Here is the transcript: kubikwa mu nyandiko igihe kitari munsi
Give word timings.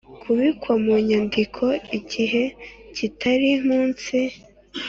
kubikwa 0.21 0.73
mu 0.83 0.95
nyandiko 1.07 1.65
igihe 1.97 2.43
kitari 2.95 3.49
munsi 3.67 4.17